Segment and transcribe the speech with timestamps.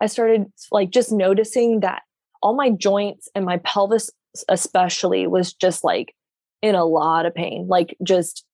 [0.00, 2.02] I started like just noticing that
[2.42, 4.10] all my joints and my pelvis
[4.48, 6.14] especially was just like
[6.62, 7.66] in a lot of pain.
[7.68, 8.44] Like just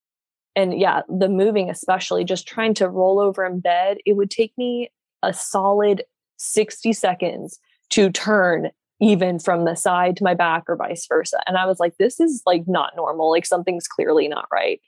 [0.55, 4.53] and yeah, the moving especially just trying to roll over in bed, it would take
[4.59, 4.91] me
[5.23, 6.05] a solid
[6.37, 7.59] 60 seconds
[7.91, 11.39] to turn even from the side to my back or vice versa.
[11.47, 13.31] And I was like this is like not normal.
[13.31, 14.81] Like something's clearly not right.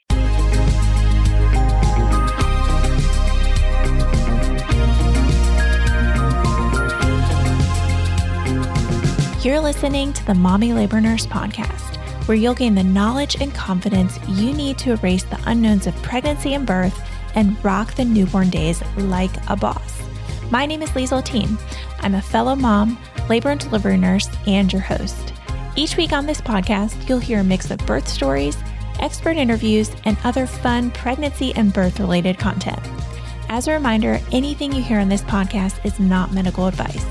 [9.45, 14.17] You're listening to the Mommy Labor Nurse podcast, where you'll gain the knowledge and confidence
[14.27, 16.99] you need to erase the unknowns of pregnancy and birth
[17.35, 20.01] and rock the newborn days like a boss.
[20.49, 21.59] My name is Liesel Teen.
[21.99, 22.97] I'm a fellow mom,
[23.29, 25.33] labor and delivery nurse, and your host.
[25.75, 28.57] Each week on this podcast, you'll hear a mix of birth stories,
[28.99, 32.81] expert interviews, and other fun pregnancy and birth related content.
[33.49, 37.05] As a reminder, anything you hear on this podcast is not medical advice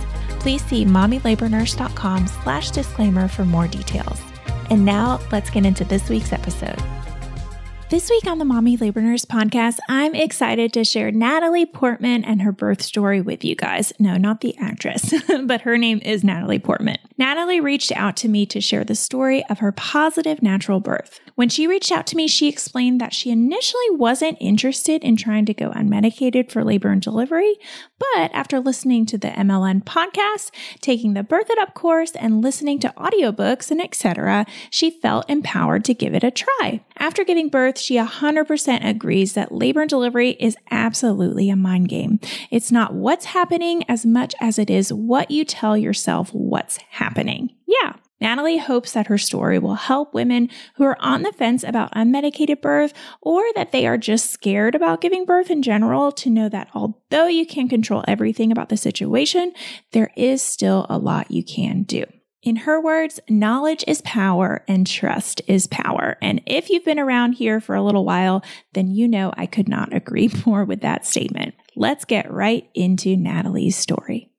[0.45, 4.21] please see mommylabornurse.com slash disclaimer for more details.
[4.69, 6.79] And now let's get into this week's episode.
[7.91, 12.41] This week on the Mommy Labor Nurse podcast, I'm excited to share Natalie Portman and
[12.41, 13.93] her birth story with you guys.
[13.99, 16.97] No, not the actress, but her name is Natalie Portman.
[17.19, 21.21] Natalie reached out to me to share the story of her positive natural birth.
[21.37, 25.45] When she reached out to me, she explained that she initially wasn't interested in trying
[25.47, 27.55] to go unmedicated for labor and delivery,
[27.99, 32.79] but after listening to the MLN podcast, taking the Birth It Up course, and listening
[32.81, 36.83] to audiobooks and etc., she felt empowered to give it a try.
[36.97, 42.19] After giving birth, she 100% agrees that labor and delivery is absolutely a mind game.
[42.51, 47.55] It's not what's happening as much as it is what you tell yourself what's happening.
[47.67, 47.95] Yeah.
[48.21, 52.63] Natalie hopes that her story will help women who are on the fence about unmedicated
[52.63, 56.69] birth or that they are just scared about giving birth in general to know that
[56.75, 59.53] although you can't control everything about the situation,
[59.93, 62.05] there is still a lot you can do.
[62.45, 66.19] In her words, knowledge is power and trust is power.
[66.21, 68.45] And if you've been around here for a little while,
[68.75, 71.55] then you know I could not agree more with that statement.
[71.75, 74.31] Let's get right into Natalie's story.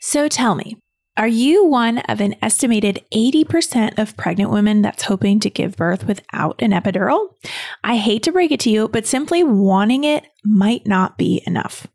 [0.00, 0.76] So tell me,
[1.16, 6.06] are you one of an estimated 80% of pregnant women that's hoping to give birth
[6.06, 7.28] without an epidural?
[7.84, 11.86] I hate to break it to you, but simply wanting it might not be enough.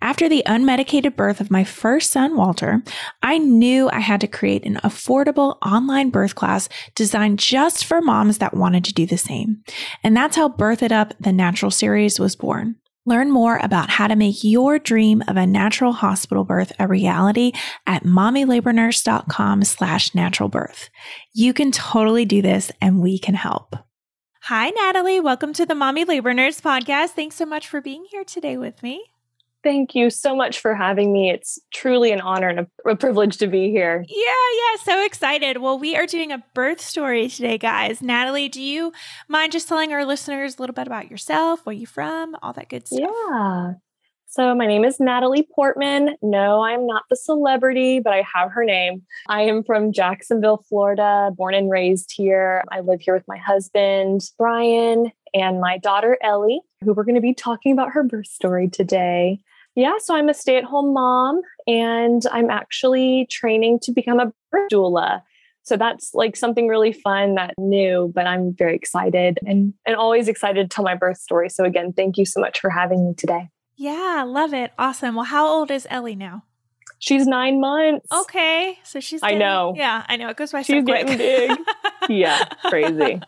[0.00, 2.84] After the unmedicated birth of my first son, Walter,
[3.20, 8.38] I knew I had to create an affordable online birth class designed just for moms
[8.38, 9.62] that wanted to do the same.
[10.04, 12.76] And that's how Birth It Up, the natural series, was born.
[13.06, 17.52] Learn more about how to make your dream of a natural hospital birth a reality
[17.86, 20.90] at mommylabornurse.com slash natural birth.
[21.32, 23.76] You can totally do this and we can help.
[24.42, 25.20] Hi, Natalie.
[25.20, 27.10] Welcome to the Mommy Labor Nurse podcast.
[27.10, 29.04] Thanks so much for being here today with me.
[29.68, 31.28] Thank you so much for having me.
[31.28, 34.02] It's truly an honor and a, a, privilege to be here.
[34.08, 34.24] Yeah,
[34.54, 35.58] yeah, so excited.
[35.58, 38.00] Well, we are doing a birth story today, guys.
[38.00, 38.94] Natalie, do you
[39.28, 42.70] mind just telling our listeners a little bit about yourself, where you from, all that
[42.70, 43.10] good stuff?
[43.30, 43.72] Yeah.
[44.24, 46.16] So, my name is Natalie Portman.
[46.22, 49.02] No, I'm not the celebrity, but I have her name.
[49.28, 52.64] I am from Jacksonville, Florida, born and raised here.
[52.72, 57.20] I live here with my husband, Brian, and my daughter, Ellie, who we're going to
[57.20, 59.40] be talking about her birth story today
[59.78, 64.32] yeah, so I'm a stay at home mom and I'm actually training to become a
[64.50, 65.22] birth doula.
[65.62, 70.26] So that's like something really fun that new, but I'm very excited and, and always
[70.26, 71.48] excited to tell my birth story.
[71.48, 73.50] So again, thank you so much for having me today.
[73.76, 74.72] Yeah, love it.
[74.76, 75.14] Awesome.
[75.14, 76.42] Well, how old is Ellie now?
[77.00, 78.06] She's nine months.
[78.12, 78.78] Okay.
[78.82, 79.72] So she's getting, I know.
[79.76, 80.28] Yeah, I know.
[80.28, 81.06] It goes by she's so quick.
[81.06, 81.58] getting big.
[82.08, 83.20] yeah, crazy.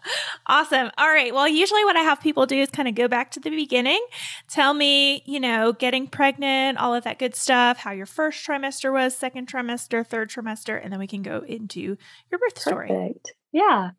[0.46, 0.90] awesome.
[0.98, 1.32] All right.
[1.32, 4.04] Well, usually what I have people do is kind of go back to the beginning.
[4.48, 8.92] Tell me, you know, getting pregnant, all of that good stuff, how your first trimester
[8.92, 11.96] was, second trimester, third trimester, and then we can go into
[12.30, 12.88] your birth story.
[12.88, 13.34] Perfect.
[13.52, 13.90] Yeah.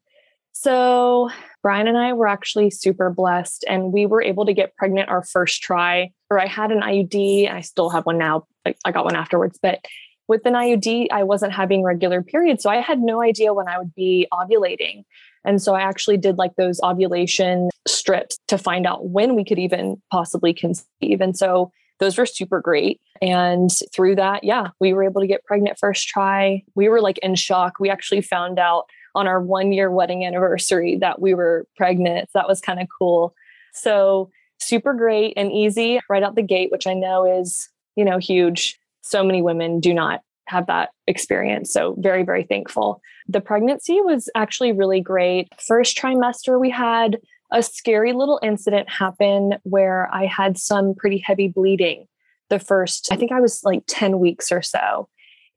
[0.54, 1.30] So,
[1.64, 5.24] Brian and I were actually super blessed, and we were able to get pregnant our
[5.24, 6.12] first try.
[6.30, 8.46] Or I had an IUD, I still have one now.
[8.86, 9.80] I got one afterwards, but
[10.28, 12.64] with an IUD, I wasn't having regular periods.
[12.64, 15.04] So I had no idea when I would be ovulating.
[15.44, 19.60] And so I actually did like those ovulation strips to find out when we could
[19.60, 21.20] even possibly conceive.
[21.22, 23.02] And so those were super great.
[23.22, 26.64] And through that, yeah, we were able to get pregnant first try.
[26.76, 27.74] We were like in shock.
[27.80, 28.86] We actually found out
[29.16, 32.30] on our one year wedding anniversary that we were pregnant.
[32.32, 33.34] So that was kind of cool.
[33.74, 34.30] So
[34.60, 38.80] super great and easy right out the gate, which I know is, you know, huge.
[39.02, 41.72] So many women do not have that experience.
[41.72, 43.02] So very, very thankful.
[43.28, 45.48] The pregnancy was actually really great.
[45.60, 47.18] First trimester, we had
[47.52, 52.08] a scary little incident happen where I had some pretty heavy bleeding
[52.52, 55.08] the first, I think I was like 10 weeks or so.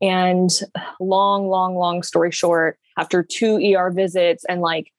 [0.05, 0.51] And
[1.01, 4.93] long, long, long story short, after two ER visits and like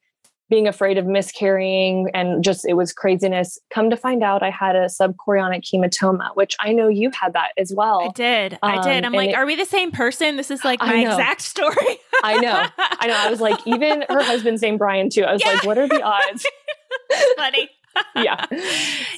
[0.48, 3.58] being afraid of miscarrying and just it was craziness.
[3.70, 7.50] Come to find out, I had a subchorionic hematoma, which I know you had that
[7.56, 8.02] as well.
[8.02, 8.58] I did.
[8.62, 9.04] I did.
[9.04, 10.36] I'm um, like, it, are we the same person?
[10.36, 11.98] This is like my exact story.
[12.22, 12.66] I know.
[12.78, 13.16] I know.
[13.16, 15.24] I was like, even her husband's name Brian too.
[15.24, 15.52] I was yeah.
[15.52, 16.46] like, what are the odds?
[17.36, 17.68] funny.
[18.16, 18.46] yeah.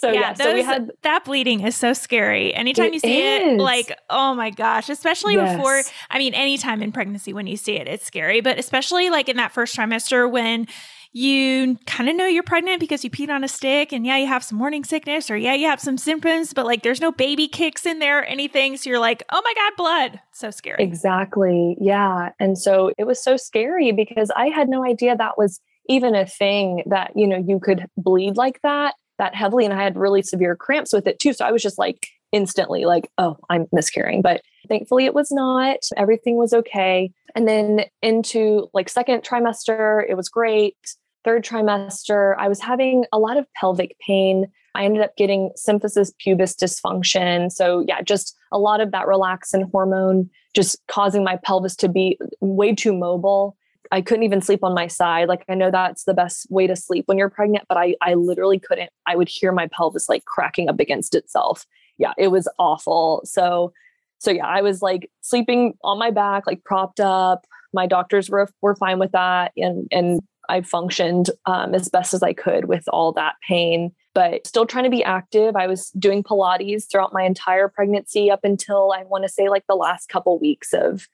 [0.01, 2.55] So yeah, yeah those, so we had that bleeding is so scary.
[2.55, 3.55] Anytime you see is.
[3.55, 5.57] it, like, oh my gosh, especially yes.
[5.57, 8.41] before I mean, anytime in pregnancy when you see it, it's scary.
[8.41, 10.69] But especially like in that first trimester when
[11.13, 14.27] you kind of know you're pregnant because you peed on a stick and yeah, you
[14.27, 17.49] have some morning sickness or yeah, you have some symptoms, but like there's no baby
[17.49, 18.77] kicks in there or anything.
[18.77, 20.21] So you're like, oh my God, blood.
[20.33, 20.83] So scary.
[20.83, 21.77] Exactly.
[21.81, 22.31] Yeah.
[22.39, 26.27] And so it was so scary because I had no idea that was even a
[26.27, 29.65] thing that, you know, you could bleed like that, that heavily.
[29.65, 31.33] And I had really severe cramps with it too.
[31.33, 34.23] So I was just like instantly like, oh, I'm miscarrying.
[34.23, 35.79] But thankfully it was not.
[35.97, 37.11] Everything was okay.
[37.35, 40.77] And then into like second trimester, it was great.
[41.25, 44.47] Third trimester, I was having a lot of pelvic pain.
[44.75, 47.51] I ended up getting symphysis pubis dysfunction.
[47.51, 52.19] So, yeah, just a lot of that relaxin hormone just causing my pelvis to be
[52.41, 53.57] way too mobile.
[53.91, 55.29] I couldn't even sleep on my side.
[55.29, 58.15] Like I know that's the best way to sleep when you're pregnant, but I I
[58.15, 58.91] literally couldn't.
[59.07, 61.67] I would hear my pelvis like cracking up against itself.
[61.99, 63.23] Yeah, it was awful.
[63.25, 63.73] So
[64.19, 67.47] so yeah, I was like sleeping on my back, like propped up.
[67.73, 72.23] My doctors were were fine with that, and and I functioned um, as best as
[72.23, 73.93] I could with all that pain.
[74.15, 75.55] But still trying to be active.
[75.55, 79.65] I was doing Pilates throughout my entire pregnancy up until I want to say like
[79.69, 81.07] the last couple weeks of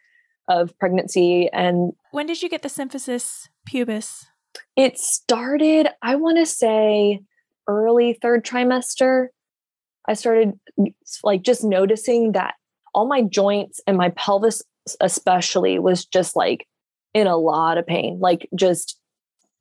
[0.49, 1.49] of pregnancy.
[1.53, 4.27] And when did you get the symphysis pubis?
[4.77, 7.21] It started, I want to say,
[7.69, 9.29] early third trimester.
[10.07, 10.53] I started
[11.23, 12.55] like just noticing that
[12.95, 14.63] all my joints and my pelvis
[15.01, 16.67] especially was just like
[17.15, 18.99] in a lot of pain like just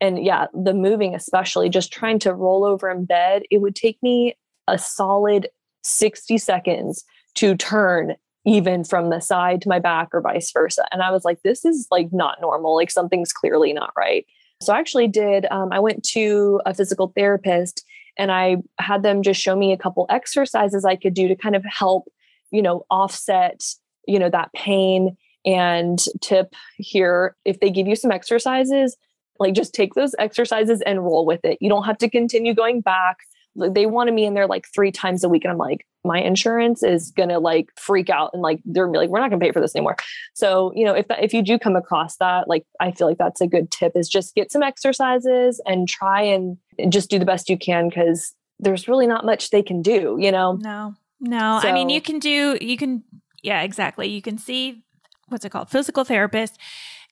[0.01, 3.97] and yeah the moving especially just trying to roll over in bed it would take
[4.03, 4.35] me
[4.67, 5.47] a solid
[5.83, 8.15] 60 seconds to turn
[8.45, 11.65] even from the side to my back or vice versa and i was like this
[11.65, 14.25] is like not normal like something's clearly not right
[14.61, 17.85] so i actually did um, i went to a physical therapist
[18.17, 21.55] and i had them just show me a couple exercises i could do to kind
[21.55, 22.07] of help
[22.53, 23.61] you know, offset,
[24.07, 28.95] you know, that pain and tip here if they give you some exercises,
[29.39, 31.57] like just take those exercises and roll with it.
[31.59, 33.17] You don't have to continue going back.
[33.55, 35.43] They wanted me in there like three times a week.
[35.43, 39.19] And I'm like, my insurance is gonna like freak out and like they're like, we're
[39.19, 39.95] not gonna pay for this anymore.
[40.33, 43.17] So, you know, if that, if you do come across that, like I feel like
[43.17, 46.57] that's a good tip is just get some exercises and try and
[46.89, 50.31] just do the best you can because there's really not much they can do, you
[50.31, 50.53] know?
[50.53, 50.95] No.
[51.19, 53.01] No, so, I mean, you can do, you can,
[53.43, 54.09] yeah, exactly.
[54.09, 54.83] You can see
[55.29, 55.69] what's it called?
[55.69, 56.57] Physical therapist.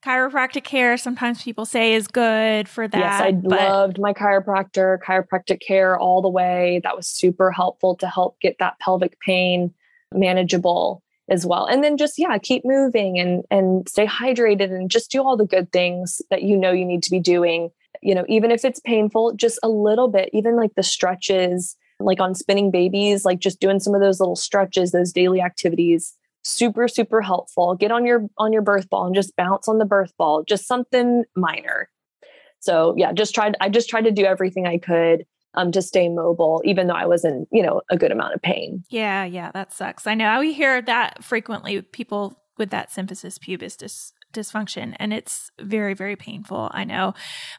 [0.05, 2.97] Chiropractic care, sometimes people say is good for that.
[2.97, 6.81] Yes, I but- loved my chiropractor, chiropractic care all the way.
[6.83, 9.73] That was super helpful to help get that pelvic pain
[10.13, 11.65] manageable as well.
[11.65, 15.45] And then just yeah, keep moving and and stay hydrated and just do all the
[15.45, 17.69] good things that you know you need to be doing.
[18.01, 22.19] You know, even if it's painful, just a little bit, even like the stretches, like
[22.19, 26.87] on spinning babies, like just doing some of those little stretches, those daily activities, super,
[26.87, 27.75] super helpful.
[27.75, 30.67] Get on your on your birth ball and just bounce on the birth ball, just
[30.67, 31.89] something minor.
[32.59, 36.09] So yeah, just tried, I just tried to do everything I could um, to stay
[36.09, 38.83] mobile, even though I was in, you know, a good amount of pain.
[38.89, 40.07] Yeah, yeah, that sucks.
[40.07, 45.51] I know we hear that frequently people with that symphysis pubis dis- dysfunction and it's
[45.59, 47.13] very very painful i know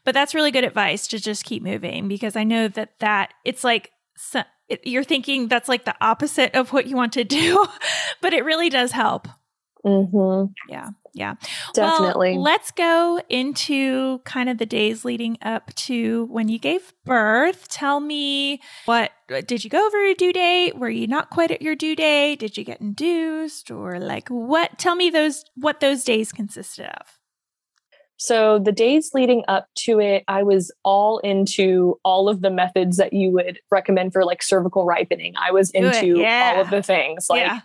[0.05, 3.63] but that's really good advice to just keep moving because i know that that it's
[3.63, 7.67] like so it, you're thinking that's like the opposite of what you want to do,
[8.21, 9.29] but it really does help.
[9.85, 10.53] Mm-hmm.
[10.69, 10.91] Yeah.
[11.15, 11.35] Yeah.
[11.75, 12.33] Definitely.
[12.33, 17.69] Well, let's go into kind of the days leading up to when you gave birth.
[17.69, 19.13] Tell me what
[19.47, 20.79] did you go over your due date?
[20.79, 22.39] Were you not quite at your due date?
[22.39, 24.79] Did you get induced or like what?
[24.79, 27.19] Tell me those what those days consisted of.
[28.17, 32.97] So the days leading up to it, I was all into all of the methods
[32.99, 35.35] that you would recommend for like cervical ripening.
[35.37, 36.53] I was into yeah.
[36.55, 37.29] all of the things.
[37.29, 37.61] Like yeah.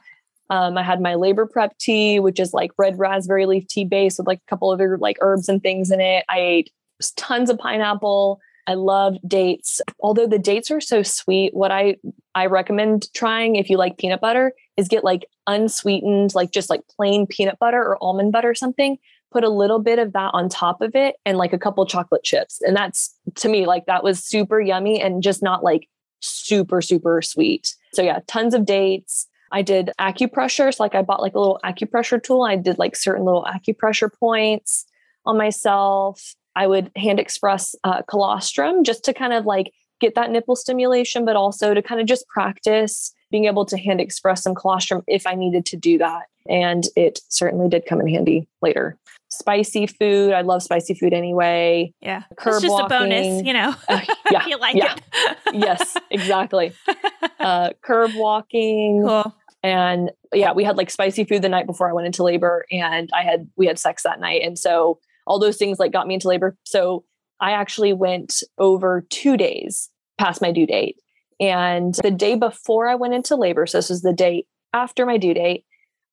[0.50, 4.18] um, I had my labor prep tea, which is like red raspberry leaf tea base
[4.18, 6.26] with like a couple other like herbs and things in it.
[6.28, 6.72] I ate
[7.16, 8.40] tons of pineapple.
[8.66, 9.80] I love dates.
[10.02, 11.98] Although the dates are so sweet, what I
[12.36, 16.82] I recommend trying if you like peanut butter is get like unsweetened, like just like
[16.88, 18.98] plain peanut butter or almond butter or something
[19.38, 22.24] put a little bit of that on top of it and like a couple chocolate
[22.24, 22.60] chips.
[22.64, 25.88] And that's to me, like that was super yummy and just not like
[26.22, 27.76] super, super sweet.
[27.94, 29.28] So yeah, tons of dates.
[29.52, 30.74] I did acupressure.
[30.74, 32.42] So like I bought like a little acupressure tool.
[32.42, 34.88] I did like certain little acupressure points
[35.24, 36.34] on myself.
[36.56, 41.26] I would hand express uh, colostrum just to kind of like get that nipple stimulation,
[41.26, 45.28] but also to kind of just practice being able to hand express some colostrum if
[45.28, 46.24] I needed to do that.
[46.50, 48.98] And it certainly did come in handy later
[49.30, 50.34] spicy food.
[50.34, 51.94] I love spicy food anyway.
[52.02, 52.24] Yeah.
[52.38, 52.86] Curb it's just walking.
[52.86, 53.76] a bonus, you know.
[53.88, 54.02] Uh,
[54.32, 54.46] yeah.
[54.48, 54.96] you like yeah.
[55.16, 55.56] it.
[55.56, 56.74] yes, exactly.
[57.40, 59.04] Uh, curb walking.
[59.06, 59.34] Cool.
[59.62, 63.10] And yeah, we had like spicy food the night before I went into labor and
[63.14, 64.42] I had, we had sex that night.
[64.44, 66.58] And so all those things like got me into labor.
[66.64, 67.06] So
[67.40, 70.98] I actually went over two days past my due date.
[71.40, 75.18] And the day before I went into labor, so this was the day after my
[75.18, 75.64] due date,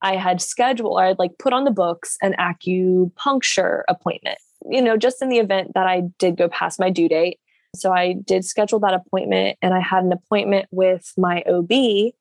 [0.05, 4.39] I had scheduled, I had like put on the books an acupuncture appointment,
[4.71, 7.39] you know, just in the event that I did go past my due date.
[7.75, 12.13] So I did schedule that appointment and I had an appointment with my OB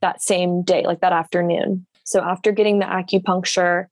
[0.00, 1.84] that same day, like that afternoon.
[2.04, 3.86] So after getting the acupuncture,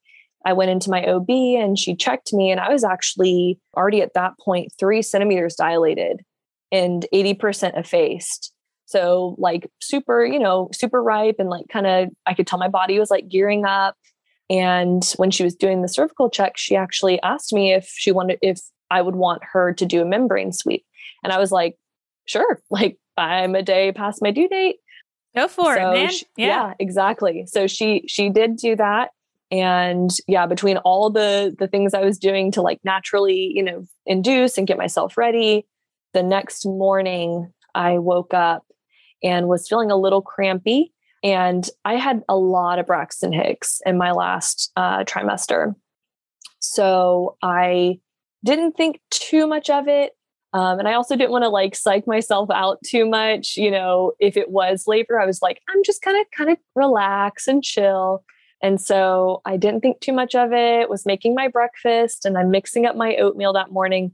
[0.45, 4.13] I went into my OB and she checked me, and I was actually already at
[4.15, 6.21] that point three centimeters dilated
[6.71, 8.53] and 80% effaced.
[8.91, 12.67] So like super, you know, super ripe and like kind of I could tell my
[12.67, 13.95] body was like gearing up.
[14.49, 18.37] And when she was doing the cervical check, she actually asked me if she wanted
[18.41, 20.85] if I would want her to do a membrane sweep.
[21.23, 21.77] And I was like,
[22.25, 24.77] sure, like I'm a day past my due date.
[25.35, 26.09] Go for so it, man.
[26.11, 26.47] She, yeah.
[26.47, 27.45] yeah, exactly.
[27.47, 29.11] So she she did do that
[29.51, 33.83] and yeah between all the the things i was doing to like naturally you know
[34.05, 35.65] induce and get myself ready
[36.13, 38.63] the next morning i woke up
[39.23, 40.93] and was feeling a little crampy.
[41.23, 45.75] And I had a lot of Braxton Hicks in my last uh, trimester.
[46.59, 47.99] So I
[48.43, 50.13] didn't think too much of it.
[50.53, 53.55] Um, and I also didn't want to like psych myself out too much.
[53.55, 56.57] You know, if it was labor, I was like, I'm just kind of kind of
[56.75, 58.23] relax and chill.
[58.61, 62.51] And so I didn't think too much of it, was making my breakfast and I'm
[62.51, 64.11] mixing up my oatmeal that morning.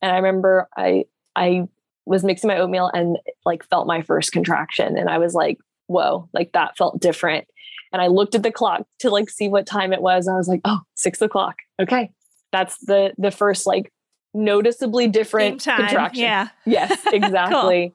[0.00, 1.04] And I remember I
[1.36, 1.68] I
[2.10, 4.98] was mixing my oatmeal and like felt my first contraction.
[4.98, 7.46] And I was like, whoa, like that felt different.
[7.92, 10.26] And I looked at the clock to like see what time it was.
[10.26, 11.54] I was like, oh, six o'clock.
[11.80, 12.10] Okay.
[12.50, 13.92] That's the the first like
[14.34, 16.20] noticeably different contraction.
[16.20, 16.48] Yeah.
[16.66, 17.94] Yes, exactly.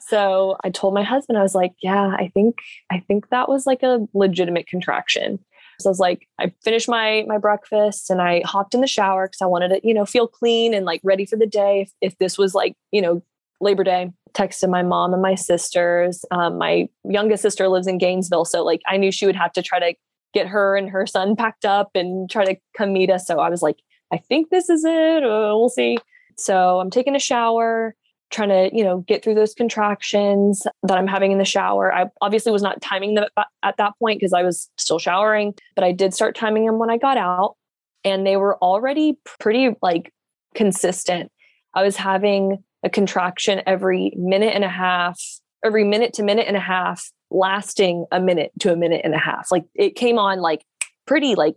[0.00, 2.58] so I told my husband, I was like, yeah, I think
[2.92, 5.38] I think that was like a legitimate contraction.
[5.80, 9.28] So I was like, I finished my my breakfast and I hopped in the shower
[9.28, 11.80] because I wanted to, you know, feel clean and like ready for the day.
[11.80, 13.22] If, if this was like, you know,
[13.60, 16.24] Labor Day, texted my mom and my sisters.
[16.30, 18.44] Um, my youngest sister lives in Gainesville.
[18.44, 19.94] So, like, I knew she would have to try to
[20.34, 23.26] get her and her son packed up and try to come meet us.
[23.26, 23.76] So, I was like,
[24.12, 25.24] I think this is it.
[25.24, 25.98] Uh, we'll see.
[26.36, 27.94] So, I'm taking a shower,
[28.30, 31.94] trying to, you know, get through those contractions that I'm having in the shower.
[31.94, 33.26] I obviously was not timing them
[33.62, 36.90] at that point because I was still showering, but I did start timing them when
[36.90, 37.56] I got out.
[38.04, 40.12] And they were already pretty like
[40.54, 41.32] consistent.
[41.74, 45.20] I was having a contraction every minute and a half,
[45.64, 49.18] every minute to minute and a half, lasting a minute to a minute and a
[49.18, 49.50] half.
[49.50, 50.64] Like it came on like
[51.06, 51.56] pretty like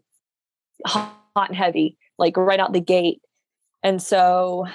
[0.85, 3.21] hot and heavy, like right out the gate.
[3.83, 4.65] And so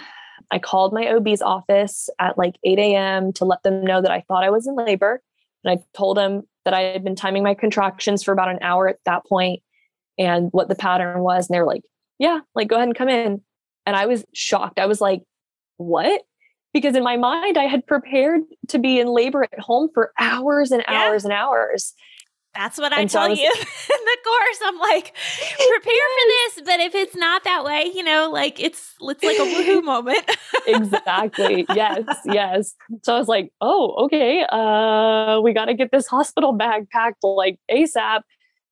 [0.50, 3.32] I called my OB's office at like 8 a.m.
[3.34, 5.22] to let them know that I thought I was in labor.
[5.64, 8.88] And I told them that I had been timing my contractions for about an hour
[8.88, 9.62] at that point
[10.18, 11.48] and what the pattern was.
[11.48, 11.82] And they were like,
[12.18, 13.40] yeah, like go ahead and come in.
[13.86, 14.78] And I was shocked.
[14.78, 15.22] I was like,
[15.76, 16.22] what?
[16.74, 20.72] Because in my mind I had prepared to be in labor at home for hours
[20.72, 21.04] and yeah.
[21.04, 21.94] hours and hours.
[22.54, 24.58] That's what I and tell so I was, you in the course.
[24.64, 26.52] I'm like, prepare yes.
[26.54, 29.42] for this, but if it's not that way, you know, like it's it's like a
[29.42, 30.24] woohoo moment.
[30.66, 31.66] exactly.
[31.74, 32.74] Yes, yes.
[33.02, 34.44] So I was like, oh, okay.
[34.48, 38.20] Uh, we got to get this hospital bag packed like ASAP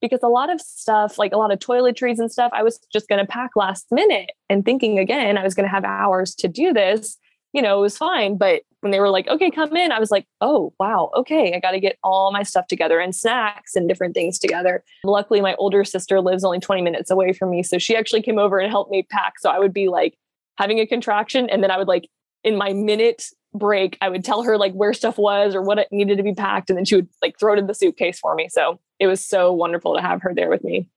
[0.01, 3.09] because a lot of stuff, like a lot of toiletries and stuff, I was just
[3.09, 6.49] going to pack last minute and thinking again, I was going to have hours to
[6.49, 7.19] do this
[7.53, 8.37] you know, it was fine.
[8.37, 11.61] But when they were like, okay, come in, I was like, oh, wow, okay, I
[11.61, 14.83] got to get all my stuff together and snacks and different things together.
[15.05, 17.63] Luckily, my older sister lives only 20 minutes away from me.
[17.63, 19.39] So she actually came over and helped me pack.
[19.39, 20.19] So I would be like
[20.57, 21.49] having a contraction.
[21.49, 22.09] And then I would like,
[22.43, 25.89] in my minute break, I would tell her like where stuff was or what it
[25.93, 26.71] needed to be packed.
[26.71, 28.49] And then she would like throw it in the suitcase for me.
[28.49, 30.89] So it was so wonderful to have her there with me.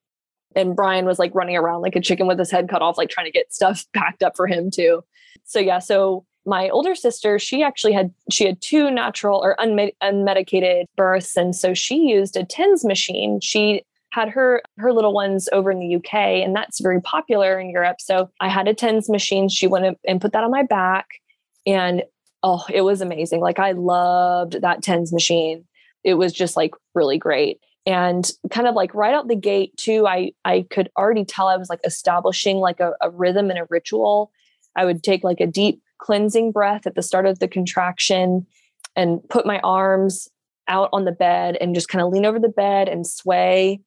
[0.55, 3.09] And Brian was like running around like a chicken with his head cut off, like
[3.09, 5.03] trying to get stuff packed up for him too.
[5.43, 9.93] So yeah, so my older sister, she actually had she had two natural or unmed-
[10.01, 13.39] unmedicated births, and so she used a TENS machine.
[13.41, 17.69] She had her her little ones over in the UK, and that's very popular in
[17.69, 17.97] Europe.
[17.99, 19.49] So I had a TENS machine.
[19.49, 21.07] She went and put that on my back,
[21.65, 22.03] and
[22.43, 23.41] oh, it was amazing.
[23.41, 25.65] Like I loved that TENS machine.
[26.03, 27.59] It was just like really great.
[27.87, 31.57] And kind of like right out the gate too, I I could already tell I
[31.57, 34.31] was like establishing like a, a rhythm and a ritual.
[34.75, 38.45] I would take like a deep cleansing breath at the start of the contraction
[38.95, 40.27] and put my arms
[40.67, 43.79] out on the bed and just kind of lean over the bed and sway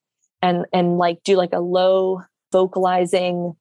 [0.42, 2.22] and and like do like a low
[2.52, 3.54] vocalizing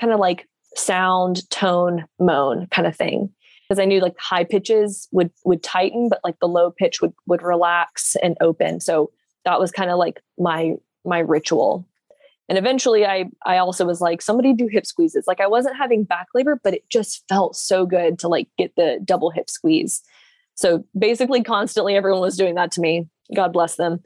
[0.00, 3.30] kind of like sound tone moan kind of thing.
[3.68, 7.12] Because i knew like high pitches would would tighten but like the low pitch would
[7.26, 8.80] would relax and open.
[8.80, 9.10] So
[9.44, 11.86] that was kind of like my my ritual
[12.52, 15.24] and eventually I I also was like, somebody do hip squeezes.
[15.26, 18.76] Like I wasn't having back labor, but it just felt so good to like get
[18.76, 20.02] the double hip squeeze.
[20.54, 23.08] So basically constantly everyone was doing that to me.
[23.34, 24.00] God bless them.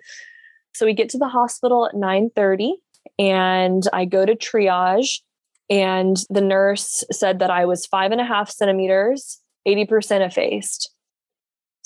[0.76, 2.74] So we get to the hospital at 9:30
[3.18, 5.22] and I go to triage.
[5.68, 10.88] And the nurse said that I was five and a half centimeters, 80% effaced.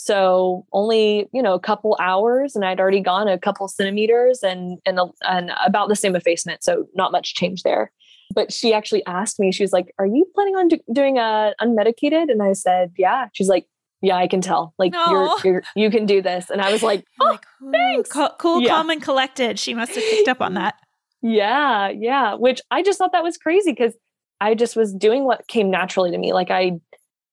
[0.03, 4.79] So only, you know, a couple hours and I'd already gone a couple centimeters and
[4.87, 6.65] and, and about the same effacement.
[6.65, 7.93] So not much change there.
[8.35, 11.53] But she actually asked me, she was like, are you planning on do- doing a
[11.61, 12.31] unmedicated?
[12.31, 13.27] And I said, yeah.
[13.35, 13.67] She's like,
[14.01, 14.73] yeah, I can tell.
[14.79, 16.49] Like you're, you're, you can do this.
[16.49, 18.09] And I was like, oh, like, thanks.
[18.09, 18.69] Cool, cool yeah.
[18.69, 19.59] calm, and collected.
[19.59, 20.77] She must have picked up on that.
[21.21, 22.35] Yeah, yeah.
[22.35, 23.93] Which I just thought that was crazy because
[24.41, 26.33] I just was doing what came naturally to me.
[26.33, 26.81] Like I,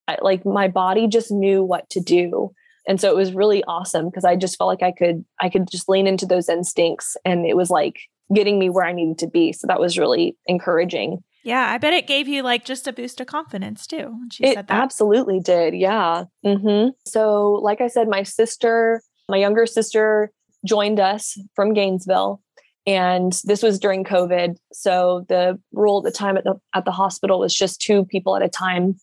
[0.09, 2.53] I, like my body just knew what to do
[2.87, 5.69] and so it was really awesome because i just felt like i could i could
[5.69, 7.99] just lean into those instincts and it was like
[8.33, 9.53] getting me where i needed to be.
[9.53, 11.23] So that was really encouraging.
[11.43, 14.55] Yeah i bet it gave you like just a boost of confidence too she it
[14.55, 14.83] said that.
[14.83, 16.25] absolutely did yeah.
[16.45, 16.89] Mm-hmm.
[17.05, 20.31] so like i said my sister my younger sister
[20.65, 22.41] joined us from gainesville
[22.87, 24.55] and this was during covid.
[24.71, 28.35] So the rule at the time at the at the hospital was just two people
[28.35, 28.95] at a time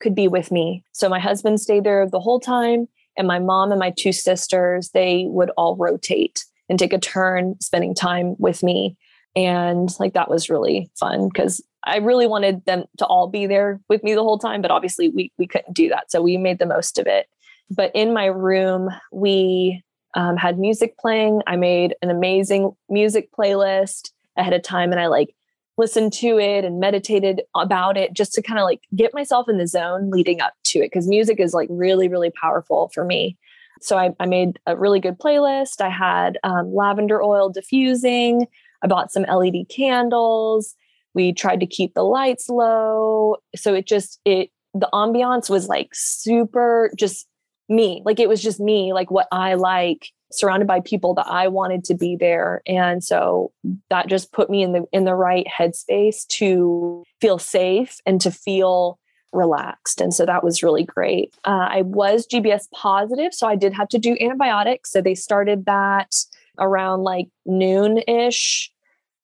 [0.00, 0.84] could be with me.
[0.92, 4.90] So my husband stayed there the whole time and my mom and my two sisters
[4.90, 8.96] they would all rotate and take a turn spending time with me.
[9.36, 13.78] And like that was really fun because i really wanted them to all be there
[13.88, 16.58] with me the whole time but obviously we we couldn't do that so we made
[16.58, 17.26] the most of it.
[17.70, 19.82] But in my room we
[20.16, 21.42] um, had music playing.
[21.48, 25.34] I made an amazing music playlist ahead of time and i like
[25.76, 29.58] listened to it and meditated about it just to kind of like get myself in
[29.58, 33.36] the zone leading up to it because music is like really really powerful for me.
[33.80, 35.80] So I, I made a really good playlist.
[35.80, 38.46] I had um, lavender oil diffusing.
[38.82, 40.74] I bought some led candles.
[41.14, 43.36] We tried to keep the lights low.
[43.56, 47.26] So it just it the ambiance was like super just
[47.68, 51.48] me like it was just me like what i like surrounded by people that I
[51.48, 52.62] wanted to be there.
[52.66, 53.52] And so
[53.90, 58.30] that just put me in the in the right headspace to feel safe and to
[58.30, 58.98] feel
[59.32, 60.00] relaxed.
[60.00, 61.34] And so that was really great.
[61.44, 64.90] Uh, I was GBS positive, so I did have to do antibiotics.
[64.90, 66.14] So they started that
[66.58, 68.70] around like noon ish.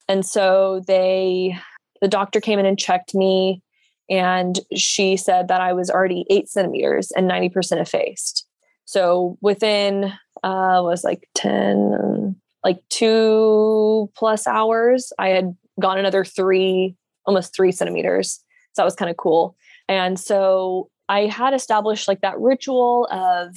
[0.09, 1.57] And so they,
[2.01, 3.63] the doctor came in and checked me,
[4.11, 8.47] and she said that I was already eight centimeters and 90% effaced.
[8.85, 16.95] So within uh was like 10 like 2 plus hours I had gone another 3
[17.27, 18.41] almost 3 centimeters.
[18.73, 19.57] So that was kind of cool.
[19.89, 23.57] And so I had established like that ritual of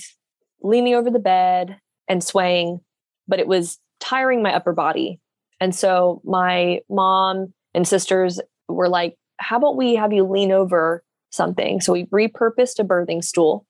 [0.62, 2.80] leaning over the bed and swaying,
[3.28, 5.20] but it was tiring my upper body.
[5.60, 11.04] And so my mom and sisters were like, how about we have you lean over
[11.30, 11.82] something?
[11.82, 13.66] So we repurposed a birthing stool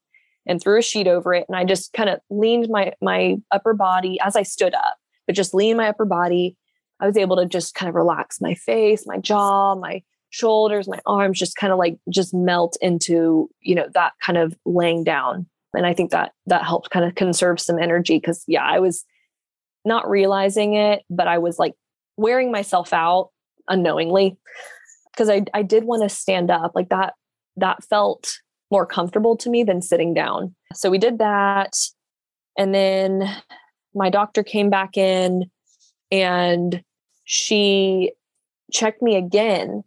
[0.46, 1.46] and threw a sheet over it.
[1.48, 5.36] And I just kind of leaned my my upper body as I stood up, but
[5.36, 6.56] just leaned my upper body.
[7.00, 11.00] I was able to just kind of relax my face, my jaw, my shoulders, my
[11.06, 15.46] arms, just kind of like just melt into, you know, that kind of laying down.
[15.74, 19.04] And I think that that helped kind of conserve some energy because yeah, I was
[19.84, 21.74] not realizing it, but I was like
[22.16, 23.30] wearing myself out
[23.68, 24.36] unknowingly
[25.14, 27.14] because I, I did want to stand up like that
[27.56, 28.38] that felt
[28.70, 30.54] more comfortable to me than sitting down.
[30.74, 31.74] So we did that.
[32.58, 33.32] And then
[33.94, 35.50] my doctor came back in
[36.10, 36.82] and
[37.24, 38.12] she
[38.72, 39.82] checked me again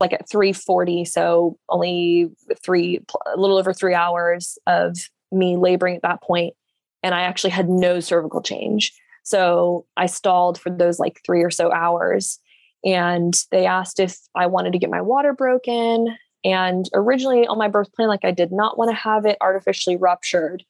[0.00, 2.28] like at 340 so only
[2.62, 3.00] three
[3.32, 4.98] a little over three hours of
[5.30, 6.54] me laboring at that point
[7.02, 11.50] and i actually had no cervical change so i stalled for those like three or
[11.50, 12.38] so hours
[12.84, 16.16] and they asked if i wanted to get my water broken.
[16.44, 19.96] And originally on my birth plan like i did not want to have it artificially
[19.96, 20.64] ruptured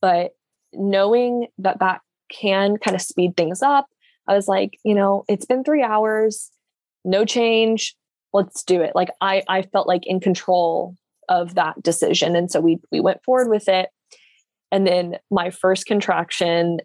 [0.00, 0.32] but
[0.72, 2.00] knowing that that
[2.30, 3.86] can kind of speed things up
[4.28, 6.50] i was like you know it's been three hours
[7.04, 7.96] no change
[8.36, 8.94] let's do it.
[8.94, 10.96] Like i i felt like in control
[11.28, 13.88] of that decision and so we we went forward with it.
[14.70, 16.80] And then my first contraction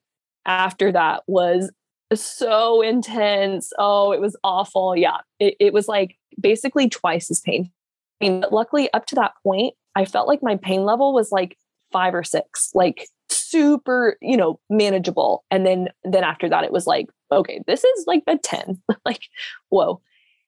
[0.46, 1.72] after that was
[2.16, 3.72] so intense.
[3.78, 4.96] Oh it was awful.
[4.96, 7.72] Yeah it, it was like basically twice as painful.
[8.20, 11.58] Mean, luckily up to that point i felt like my pain level was like
[11.92, 15.44] five or six like super you know manageable.
[15.52, 19.22] And then then after that it was like okay this is like a 10 like
[19.70, 20.02] whoa.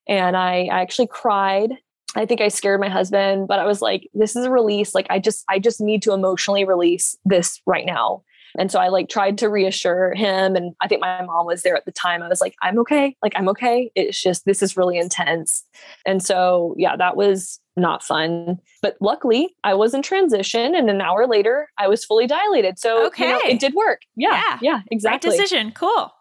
[0.08, 1.71] And I, I actually cried.
[2.15, 4.93] I think i scared my husband but i was like this is a release.
[4.93, 8.23] Like i just i just need to emotionally release this right now
[8.57, 11.75] and so i like tried to reassure him and i think my mom was there
[11.75, 12.21] at the time.
[12.21, 13.15] I was like i'm okay.
[13.21, 13.91] Like i'm okay.
[13.95, 15.63] It's just this is really intense.
[16.05, 18.59] And so yeah that was not fun.
[18.81, 22.79] But luckily i was in transition and an hour later i was fully dilated.
[22.79, 23.27] So okay.
[23.27, 24.01] you know, it did work.
[24.15, 24.33] Yeah.
[24.33, 25.29] Yeah, yeah exactly.
[25.29, 25.71] right decision.
[25.71, 26.11] Cool.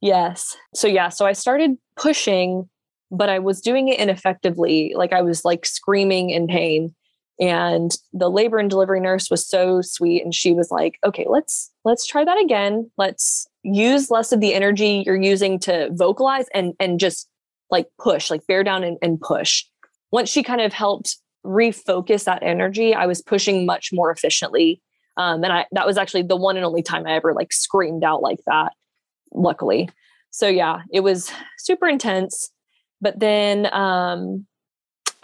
[0.00, 0.56] Yes.
[0.74, 1.08] So yeah.
[1.08, 2.68] So i started pushing
[3.12, 4.94] but I was doing it ineffectively.
[4.96, 6.94] Like I was like screaming in pain.
[7.42, 10.22] And the labor and delivery nurse was so sweet.
[10.22, 12.88] And she was like, okay, let's let's try that again.
[12.96, 17.28] Let's use less of the energy you're using to vocalize and and just
[17.68, 19.64] like push, like bear down and, and push.
[20.12, 24.80] Once she kind of helped refocus that energy, I was pushing much more efficiently.
[25.16, 28.04] Um, and I that was actually the one and only time I ever like screamed
[28.04, 28.72] out like that,
[29.32, 29.90] luckily.
[30.30, 32.52] So yeah, it was super intense.
[33.00, 34.46] But then um,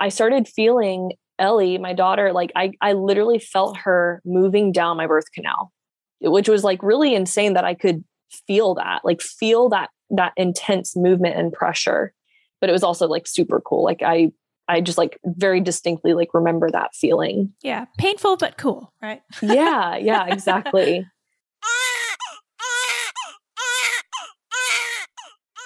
[0.00, 5.06] I started feeling Ellie, my daughter, like I, I literally felt her moving down my
[5.06, 5.72] birth canal,
[6.20, 8.04] which was like really insane that I could
[8.46, 12.12] feel that, like feel that that intense movement and pressure.
[12.60, 13.84] But it was also like super cool.
[13.84, 14.32] Like I
[14.68, 17.52] I just like very distinctly like remember that feeling.
[17.62, 17.86] Yeah.
[17.98, 19.22] Painful but cool, right?
[19.42, 21.06] yeah, yeah, exactly.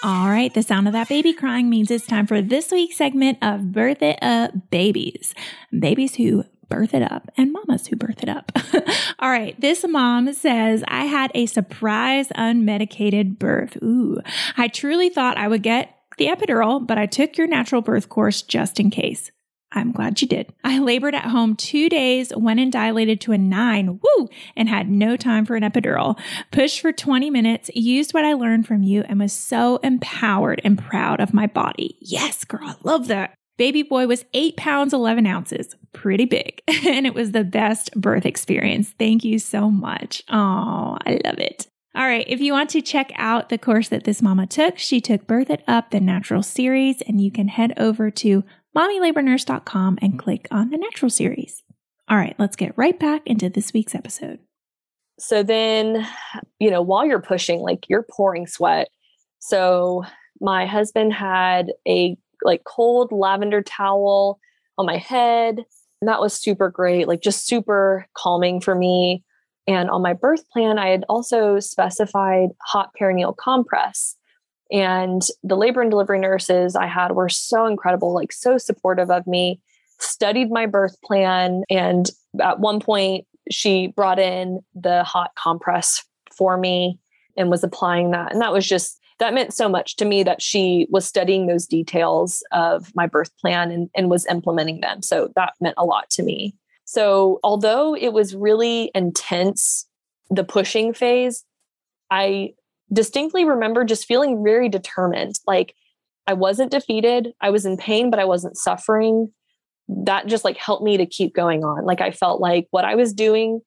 [0.04, 3.38] All right, the sound of that baby crying means it's time for this week's segment
[3.40, 5.32] of Birth It Up Babies.
[5.78, 8.50] Babies who birth it up and mamas who birth it up.
[9.20, 13.76] All right, this mom says, I had a surprise unmedicated birth.
[13.80, 14.20] Ooh,
[14.56, 18.42] I truly thought I would get the epidural, but I took your natural birth course
[18.42, 19.30] just in case.
[19.74, 20.52] I'm glad you did.
[20.64, 24.88] I labored at home two days, went and dilated to a nine, woo, and had
[24.88, 26.18] no time for an epidural.
[26.50, 30.78] Pushed for 20 minutes, used what I learned from you, and was so empowered and
[30.78, 31.96] proud of my body.
[32.00, 33.34] Yes, girl, I love that.
[33.58, 36.62] Baby boy was eight pounds, 11 ounces, pretty big.
[36.86, 38.94] and it was the best birth experience.
[38.98, 40.22] Thank you so much.
[40.28, 41.66] Oh, I love it.
[41.94, 44.98] All right, if you want to check out the course that this mama took, she
[44.98, 48.44] took Birth It Up, the natural series, and you can head over to
[48.76, 51.62] mommylabornurse.com and click on the natural series.
[52.08, 54.38] All right, let's get right back into this week's episode.
[55.18, 56.06] So then,
[56.58, 58.88] you know, while you're pushing, like you're pouring sweat.
[59.38, 60.04] So
[60.40, 64.40] my husband had a like cold lavender towel
[64.78, 65.64] on my head.
[66.00, 69.22] And that was super great, like just super calming for me.
[69.68, 74.16] And on my birth plan, I had also specified hot perineal compress.
[74.72, 79.26] And the labor and delivery nurses I had were so incredible, like so supportive of
[79.26, 79.60] me,
[80.00, 81.62] studied my birth plan.
[81.68, 86.04] And at one point, she brought in the hot compress
[86.36, 86.98] for me
[87.36, 88.32] and was applying that.
[88.32, 91.66] And that was just, that meant so much to me that she was studying those
[91.66, 95.02] details of my birth plan and, and was implementing them.
[95.02, 96.54] So that meant a lot to me.
[96.84, 99.86] So although it was really intense,
[100.30, 101.44] the pushing phase,
[102.10, 102.54] I
[102.92, 105.36] distinctly remember just feeling very determined.
[105.46, 105.74] Like
[106.26, 107.32] I wasn't defeated.
[107.40, 109.32] I was in pain, but I wasn't suffering.
[109.88, 111.84] That just like helped me to keep going on.
[111.84, 113.60] Like I felt like what I was doing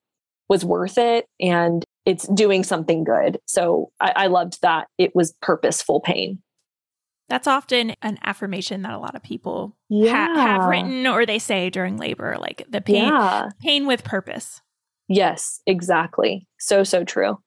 [0.47, 3.39] was worth it and it's doing something good.
[3.45, 6.41] So I, I loved that it was purposeful pain.
[7.27, 10.27] That's often an affirmation that a lot of people yeah.
[10.27, 13.49] ha- have written or they say during labor, like the pain, yeah.
[13.61, 14.61] pain with purpose.
[15.07, 16.47] Yes, exactly.
[16.59, 17.39] So, so true.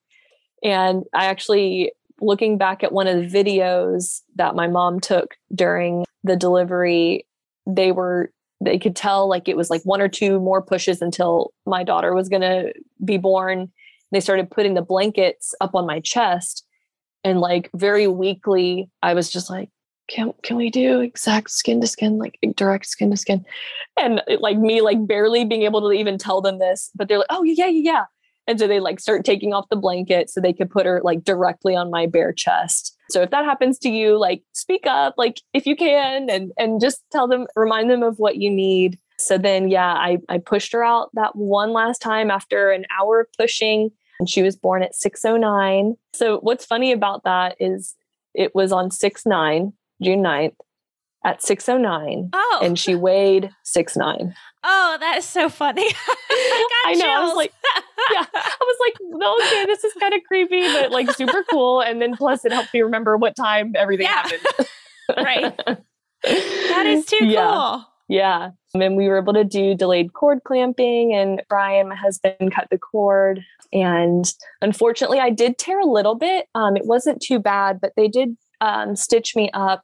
[0.63, 6.05] And I actually, looking back at one of the videos that my mom took during
[6.25, 7.27] the delivery,
[7.67, 11.53] they were they could tell like it was like one or two more pushes until
[11.65, 12.73] my daughter was going to
[13.05, 13.71] be born.
[14.11, 16.65] They started putting the blankets up on my chest.
[17.25, 19.71] And like very weakly, I was just like,
[20.09, 23.45] can, can we do exact skin to skin, like direct skin to skin?
[24.01, 27.27] And like me, like barely being able to even tell them this, but they're like,
[27.31, 28.05] oh, yeah, yeah, yeah.
[28.49, 31.23] And so they like start taking off the blanket so they could put her like
[31.23, 32.97] directly on my bare chest.
[33.11, 36.81] So if that happens to you, like speak up, like if you can, and and
[36.81, 38.99] just tell them, remind them of what you need.
[39.19, 43.21] So then, yeah, I I pushed her out that one last time after an hour
[43.21, 45.97] of pushing, and she was born at 6:09.
[46.15, 47.97] So what's funny about that is
[48.35, 50.55] it was on 6/9, June 9th,
[51.25, 52.61] at 609 oh.
[52.63, 54.35] and she weighed six nine.
[54.65, 55.85] Oh, that is so funny.
[56.31, 57.11] I, I know.
[57.11, 57.53] I was like,
[58.13, 61.81] yeah, I was like, okay, this is kind of creepy, but like super cool.
[61.81, 64.29] And then plus it helped me remember what time everything yeah.
[64.29, 64.69] happened.
[65.25, 65.57] right.
[66.23, 67.51] That is too yeah.
[67.51, 67.85] cool.
[68.09, 68.51] Yeah.
[68.75, 72.79] And we were able to do delayed cord clamping, and Brian, my husband, cut the
[72.79, 73.45] cord.
[73.73, 76.47] And unfortunately, I did tear a little bit.
[76.55, 79.83] Um, it wasn't too bad, but they did um, stitch me up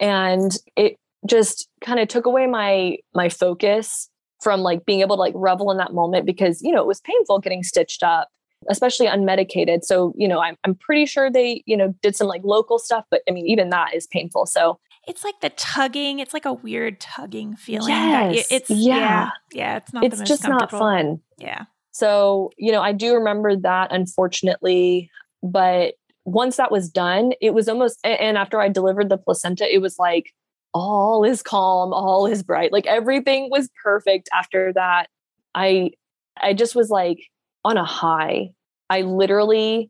[0.00, 4.08] and it just kind of took away my my focus
[4.42, 7.00] from like being able to like revel in that moment because you know it was
[7.00, 8.28] painful getting stitched up
[8.68, 9.84] especially unmedicated.
[9.84, 13.04] So you know I'm, I'm pretty sure they you know did some like local stuff
[13.10, 14.46] but i mean even that is painful.
[14.46, 19.30] So it's like the tugging it's like a weird tugging feeling yes, it's yeah yeah,
[19.52, 21.20] yeah it's not it's just not fun.
[21.38, 21.64] Yeah.
[21.92, 25.10] So you know i do remember that unfortunately
[25.42, 25.94] but
[26.26, 29.96] once that was done, it was almost, and after I delivered the placenta, it was
[29.96, 30.34] like
[30.74, 32.72] all is calm, all is bright.
[32.72, 35.06] Like everything was perfect after that.
[35.54, 35.92] I,
[36.36, 37.20] I just was like
[37.64, 38.50] on a high.
[38.90, 39.88] I literally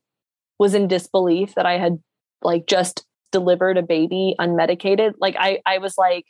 [0.58, 1.98] was in disbelief that I had
[2.42, 5.14] like just delivered a baby unmedicated.
[5.18, 6.26] Like I, I was like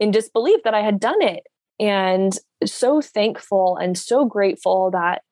[0.00, 1.44] in disbelief that I had done it
[1.78, 2.36] and
[2.66, 5.22] so thankful and so grateful that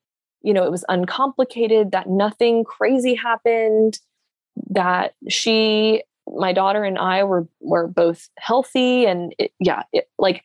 [0.42, 3.98] you know it was uncomplicated that nothing crazy happened
[4.70, 10.42] that she my daughter and I were were both healthy and it, yeah it, like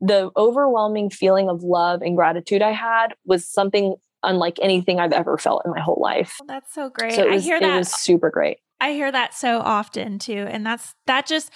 [0.00, 5.38] the overwhelming feeling of love and gratitude I had was something unlike anything I've ever
[5.38, 6.36] felt in my whole life.
[6.42, 7.14] Oh, that's so great.
[7.14, 7.74] So was, I hear that.
[7.74, 8.58] It was super great.
[8.80, 10.46] I hear that so often too.
[10.48, 11.50] And that's, that just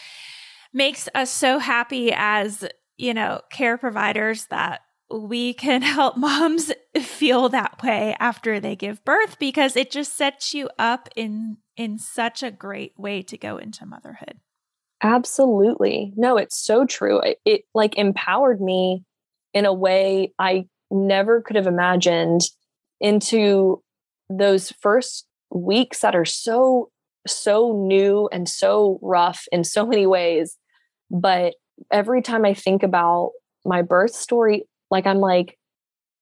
[0.73, 2.65] makes us so happy as,
[2.97, 9.05] you know, care providers that we can help moms feel that way after they give
[9.05, 13.57] birth because it just sets you up in in such a great way to go
[13.57, 14.41] into motherhood.
[15.01, 16.13] Absolutely.
[16.17, 17.21] No, it's so true.
[17.21, 19.05] It, it like empowered me
[19.55, 22.41] in a way I never could have imagined
[23.01, 23.83] into
[24.29, 26.91] those first weeks that are so
[27.27, 30.57] so new and so rough in so many ways
[31.11, 31.55] but
[31.93, 33.33] every time i think about
[33.65, 35.59] my birth story like i'm like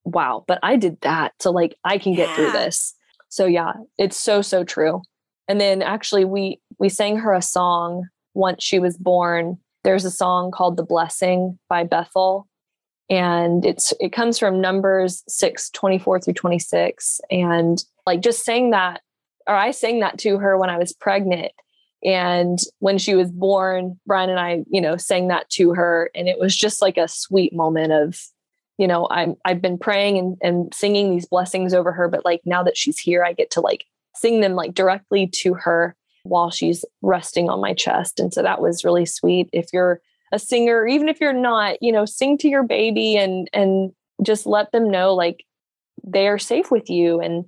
[0.05, 2.37] wow but i did that so like i can get yeah.
[2.37, 2.95] through this.
[3.29, 5.03] So yeah it's so so true.
[5.49, 9.59] And then actually we we sang her a song once she was born.
[9.85, 12.49] There's a song called the blessing by bethel
[13.09, 19.01] and it's it comes from numbers 6 24 through 26 and like just saying that
[19.47, 21.53] or i sang that to her when i was pregnant
[22.05, 26.29] and when she was born brian and i you know sang that to her and
[26.29, 28.21] it was just like a sweet moment of
[28.79, 32.41] you know i'm i've been praying and, and singing these blessings over her but like
[32.45, 33.85] now that she's here i get to like
[34.17, 35.95] sing them like directly to her
[36.29, 38.21] while she's resting on my chest.
[38.21, 39.49] And so that was really sweet.
[39.53, 40.01] If you're
[40.33, 44.47] a singer, even if you're not, you know, sing to your baby and and just
[44.47, 45.45] let them know like
[46.05, 47.45] they are safe with you and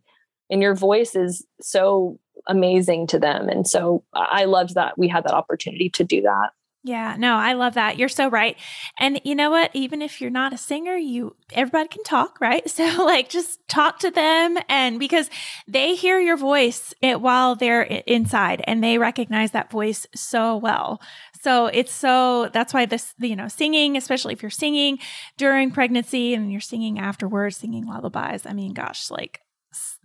[0.50, 3.48] and your voice is so amazing to them.
[3.48, 6.50] And so I loved that we had that opportunity to do that.
[6.84, 7.98] Yeah, no, I love that.
[7.98, 8.56] You're so right.
[9.00, 9.70] And you know what?
[9.74, 12.62] Even if you're not a singer, you everybody can talk, right?
[12.78, 15.28] So like just talk to them and because
[15.66, 21.00] they hear your voice it, while they're inside and they recognize that voice so well.
[21.42, 24.98] So it's so that's why this, you know, singing, especially if you're singing
[25.36, 28.46] during pregnancy and you're singing afterwards, singing lullabies.
[28.46, 29.40] I mean, gosh, like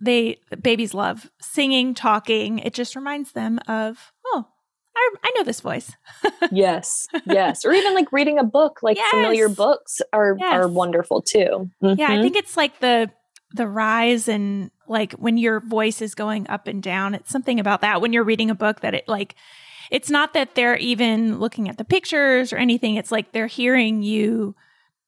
[0.00, 2.58] they babies love singing, talking.
[2.58, 4.46] It just reminds them of, oh,
[4.96, 5.92] I, I know this voice.
[6.52, 9.10] yes, yes, or even like reading a book, like yes.
[9.10, 10.54] familiar books are yes.
[10.54, 11.70] are wonderful too.
[11.82, 11.98] Mm-hmm.
[11.98, 13.10] Yeah, I think it's like the
[13.54, 17.14] the rise and like when your voice is going up and down.
[17.14, 19.34] It's something about that when you're reading a book that it like
[19.90, 22.96] it's not that they're even looking at the pictures or anything.
[22.96, 24.54] It's like they're hearing you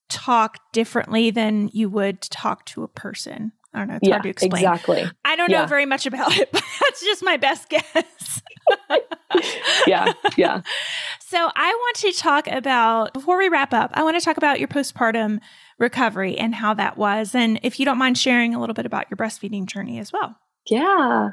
[0.09, 3.53] talk differently than you would talk to a person.
[3.77, 3.95] I don't know.
[3.97, 4.53] It's yeah, hard to explain.
[4.53, 5.05] Exactly.
[5.25, 5.63] I don't yeah.
[5.63, 8.43] know very much about it, but that's just my best guess.
[9.87, 10.13] yeah.
[10.37, 10.63] Yeah.
[11.21, 14.39] So So I want to talk about, before we wrap up, I want to talk
[14.39, 15.41] about your postpartum
[15.79, 17.35] recovery and how that was.
[17.35, 20.39] And if you don't mind sharing a little bit about your breastfeeding journey as well.
[20.71, 21.31] Yeah.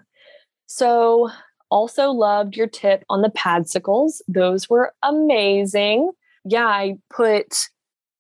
[0.66, 1.30] So
[1.70, 4.16] also loved your tip on the padsicles.
[4.28, 6.12] Those were amazing.
[6.44, 7.70] Yeah, I put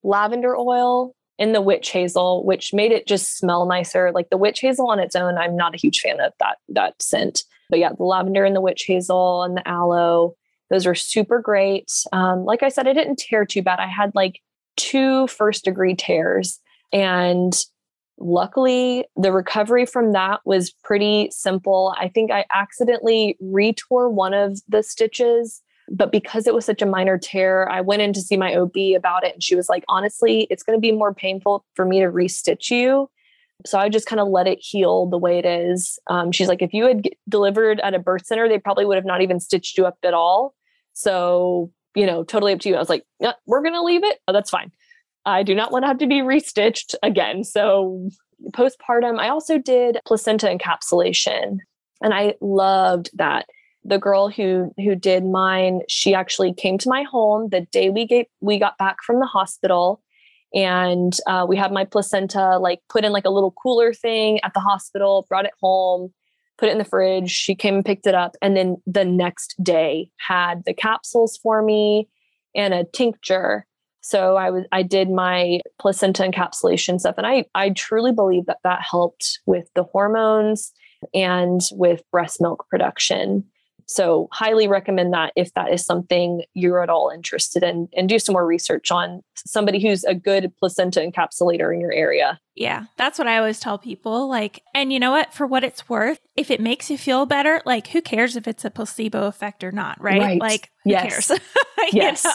[0.03, 4.11] lavender oil in the witch hazel, which made it just smell nicer.
[4.11, 7.01] Like the witch hazel on its own, I'm not a huge fan of that that
[7.01, 7.43] scent.
[7.69, 10.35] But yeah, the lavender and the witch hazel and the aloe,
[10.69, 11.91] those are super great.
[12.11, 13.79] Um, like I said, I didn't tear too bad.
[13.79, 14.41] I had like
[14.77, 16.59] two first degree tears,
[16.91, 17.53] and
[18.19, 21.95] luckily the recovery from that was pretty simple.
[21.97, 26.85] I think I accidentally retore one of the stitches but because it was such a
[26.85, 29.33] minor tear, I went in to see my OB about it.
[29.33, 32.69] And she was like, honestly, it's going to be more painful for me to restitch
[32.69, 33.09] you.
[33.65, 35.99] So I just kind of let it heal the way it is.
[36.07, 39.05] Um, she's like, if you had delivered at a birth center, they probably would have
[39.05, 40.53] not even stitched you up at all.
[40.93, 42.75] So, you know, totally up to you.
[42.75, 44.19] I was like, yeah, we're going to leave it.
[44.27, 44.71] Oh, that's fine.
[45.25, 47.43] I do not want to have to be restitched again.
[47.43, 48.09] So,
[48.51, 51.59] postpartum, I also did placenta encapsulation
[52.01, 53.47] and I loved that
[53.85, 58.05] the girl who who did mine she actually came to my home the day we
[58.05, 60.01] get we got back from the hospital.
[60.55, 64.53] And uh, we had my placenta like put in like a little cooler thing at
[64.53, 66.13] the hospital brought it home
[66.57, 67.31] put it in the fridge.
[67.31, 68.35] She came and picked it up.
[68.41, 72.07] And then the next day had the capsules for me
[72.55, 73.65] and a tincture.
[74.01, 77.15] So i was i did my placenta encapsulation stuff.
[77.17, 80.71] And i i truly believe that that helped with the hormones
[81.13, 83.45] and with breast milk production
[83.87, 88.19] so, highly recommend that if that is something you're at all interested in, and do
[88.19, 92.39] some more research on somebody who's a good placenta encapsulator in your area.
[92.55, 94.29] Yeah, that's what I always tell people.
[94.29, 95.33] Like, and you know what?
[95.33, 98.63] For what it's worth, if it makes you feel better, like, who cares if it's
[98.63, 100.21] a placebo effect or not, right?
[100.21, 100.39] right.
[100.39, 101.27] Like, who yes.
[101.27, 101.39] cares?
[101.93, 102.23] yes.
[102.23, 102.31] Know?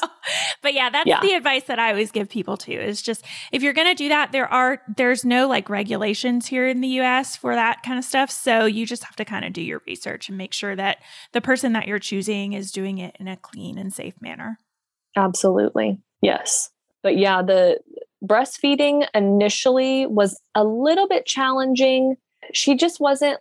[0.62, 1.20] But yeah, that's yeah.
[1.20, 4.08] the advice that I always give people too is just if you're going to do
[4.08, 8.04] that, there are, there's no like regulations here in the US for that kind of
[8.04, 8.30] stuff.
[8.30, 10.98] So you just have to kind of do your research and make sure that
[11.32, 14.58] the person that you're choosing is doing it in a clean and safe manner.
[15.16, 16.00] Absolutely.
[16.22, 16.70] Yes.
[17.02, 17.78] But yeah, the
[18.24, 22.16] breastfeeding initially was a little bit challenging.
[22.52, 23.40] She just wasn't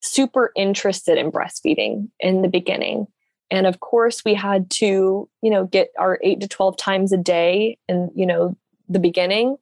[0.00, 3.06] super interested in breastfeeding in the beginning.
[3.50, 7.16] And of course, we had to, you know, get our eight to 12 times a
[7.16, 8.56] day in, you know,
[8.88, 9.56] the beginning.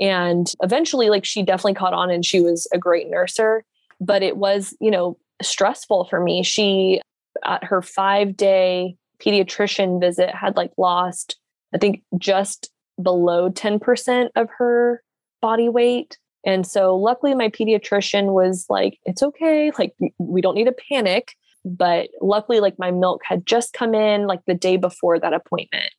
[0.00, 3.62] And eventually, like, she definitely caught on and she was a great nurser.
[4.00, 6.42] But it was, you know, stressful for me.
[6.42, 7.00] She,
[7.44, 11.36] at her five day pediatrician visit, had like lost,
[11.74, 15.02] I think, just below 10% of her
[15.40, 16.18] body weight.
[16.44, 19.70] And so luckily my pediatrician was like, it's okay.
[19.78, 21.34] Like we don't need to panic.
[21.64, 25.92] But luckily, like my milk had just come in like the day before that appointment.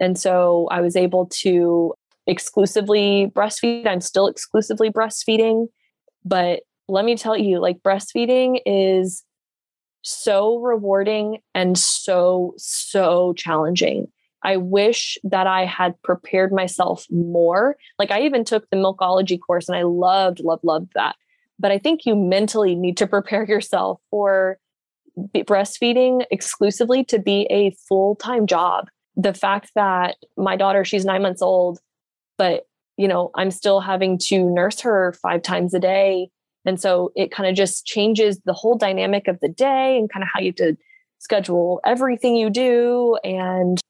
[0.00, 1.94] And so I was able to
[2.28, 3.88] exclusively breastfeed.
[3.88, 5.66] I'm still exclusively breastfeeding.
[6.24, 9.24] But let me tell you, like breastfeeding is
[10.02, 14.08] so rewarding and so, so challenging.
[14.42, 17.76] I wish that I had prepared myself more.
[17.98, 21.16] Like I even took the milkology course and I loved, loved, loved that.
[21.58, 24.58] But I think you mentally need to prepare yourself for
[25.34, 28.88] breastfeeding exclusively to be a full time job.
[29.16, 31.80] The fact that my daughter, she's nine months old,
[32.36, 36.30] but you know, I'm still having to nurse her five times a day.
[36.64, 40.22] And so it kind of just changes the whole dynamic of the day and kind
[40.22, 40.76] of how you have to
[41.18, 43.16] schedule everything you do.
[43.24, 43.80] And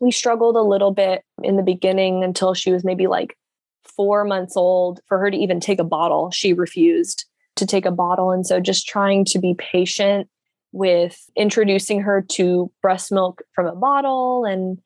[0.00, 3.36] we struggled a little bit in the beginning until she was maybe like
[3.84, 6.30] four months old for her to even take a bottle.
[6.30, 8.30] She refused to take a bottle.
[8.30, 10.28] And so just trying to be patient
[10.72, 14.78] with introducing her to breast milk from a bottle and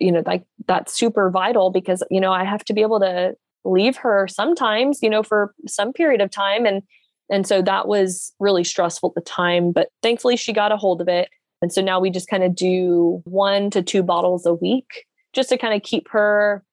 [0.00, 3.34] you know like that's super vital because you know I have to be able to
[3.64, 6.82] leave her sometimes you know for some period of time and
[7.30, 11.00] and so that was really stressful at the time but thankfully she got a hold
[11.00, 11.28] of it
[11.60, 15.48] and so now we just kind of do one to two bottles a week just
[15.48, 16.64] to kind of keep her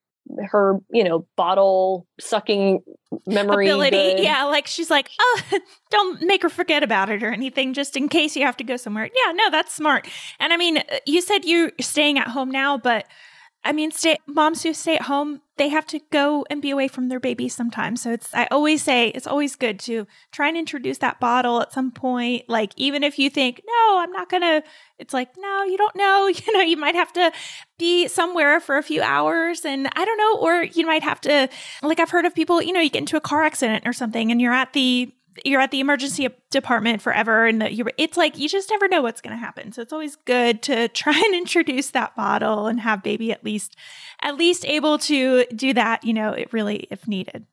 [0.45, 2.81] her you know bottle sucking
[3.25, 4.19] memory ability good.
[4.19, 5.41] yeah like she's like oh
[5.89, 8.77] don't make her forget about it or anything just in case you have to go
[8.77, 10.07] somewhere yeah no that's smart
[10.39, 13.05] and i mean uh, you said you're staying at home now but
[13.63, 16.87] I mean, stay moms who stay at home, they have to go and be away
[16.87, 18.01] from their babies sometimes.
[18.01, 21.73] So it's I always say it's always good to try and introduce that bottle at
[21.73, 22.47] some point.
[22.47, 24.63] Like even if you think, no, I'm not gonna,
[24.97, 26.31] it's like, no, you don't know.
[26.49, 27.33] You know, you might have to
[27.77, 31.49] be somewhere for a few hours and I don't know, or you might have to
[31.83, 34.31] like I've heard of people, you know, you get into a car accident or something
[34.31, 35.13] and you're at the
[35.45, 39.21] you're at the emergency department forever and you it's like you just never know what's
[39.21, 39.71] going to happen.
[39.71, 43.75] So it's always good to try and introduce that bottle and have baby at least
[44.21, 47.45] at least able to do that you know it really if needed.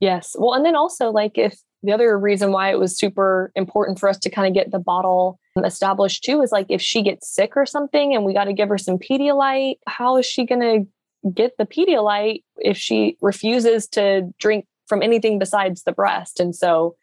[0.00, 0.36] Yes.
[0.38, 4.08] Well and then also like if the other reason why it was super important for
[4.08, 7.32] us to kind of get the bottle um, established too is like if she gets
[7.32, 10.60] sick or something and we got to give her some Pedialyte, how is she going
[10.60, 16.40] to get the Pedialyte if she refuses to drink from anything besides the breast?
[16.40, 16.96] And so,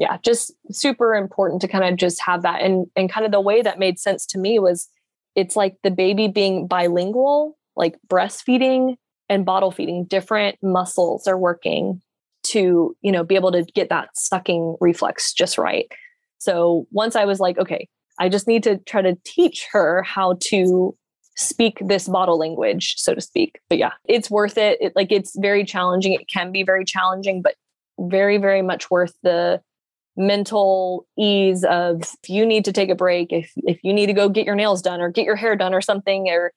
[0.00, 2.62] yeah, just super important to kind of just have that.
[2.62, 4.88] And and kind of the way that made sense to me was
[5.36, 8.96] it's like the baby being bilingual, like breastfeeding
[9.28, 12.00] and bottle feeding, different muscles are working
[12.44, 15.92] to, you know, be able to get that sucking reflex just right.
[16.38, 17.86] So once I was like, okay,
[18.18, 20.96] I just need to try to teach her how to
[21.36, 23.60] speak this bottle language, so to speak.
[23.68, 24.80] But yeah, it's worth it.
[24.80, 24.94] it.
[24.96, 26.14] Like it's very challenging.
[26.14, 27.56] It can be very challenging, but
[27.98, 29.60] very, very much worth the
[30.16, 34.12] mental ease of if you need to take a break, if if you need to
[34.12, 36.52] go get your nails done or get your hair done or something, or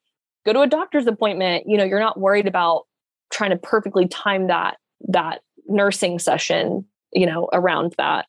[0.46, 2.84] go to a doctor's appointment, you know, you're not worried about
[3.32, 4.78] trying to perfectly time that
[5.08, 8.26] that nursing session, you know, around that.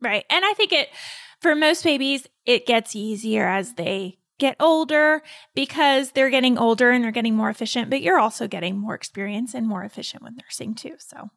[0.00, 0.24] Right.
[0.30, 0.88] And I think it,
[1.40, 5.22] for most babies, it gets easier as they get older
[5.54, 9.54] because they're getting older and they're getting more efficient, but you're also getting more experience
[9.54, 10.96] and more efficient with nursing too.
[10.98, 11.30] So,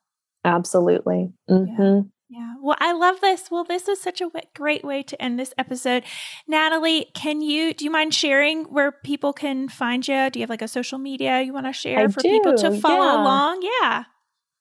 [0.44, 1.32] absolutely.
[1.50, 1.82] Mm-hmm.
[1.82, 2.02] Yeah.
[2.30, 2.56] Yeah.
[2.62, 3.50] Well, I love this.
[3.50, 6.04] Well, this was such a great way to end this episode.
[6.48, 10.30] Natalie, can you, do you mind sharing where people can find you?
[10.30, 12.30] Do you have like a social media you want to share I for do.
[12.30, 13.22] people to follow Yeah.
[13.24, 13.70] along?
[13.82, 14.04] Yeah.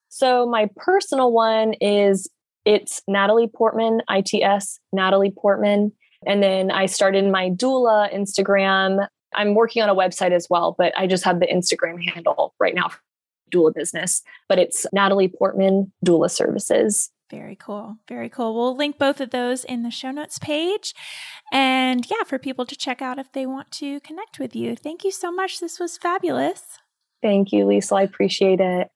[0.09, 2.29] So my personal one is
[2.65, 5.93] it's Natalie Portman, ITS Natalie Portman.
[6.25, 9.07] And then I started my doula Instagram.
[9.35, 12.75] I'm working on a website as well, but I just have the Instagram handle right
[12.75, 12.99] now for
[13.53, 14.23] doula business.
[14.49, 17.11] But it's Natalie Portman Doula Services.
[17.31, 17.97] Very cool.
[18.09, 18.55] Very cool.
[18.55, 20.95] We'll link both of those in the show notes page.
[21.53, 24.77] And yeah, for people to check out if they want to connect with you.
[24.77, 25.59] Thank you so much.
[25.59, 26.63] This was fabulous.
[27.23, 27.99] Thank you, Liesel.
[27.99, 28.89] I appreciate it.